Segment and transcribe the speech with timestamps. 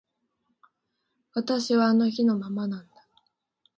[1.35, 3.07] 私はあの日のままなんだ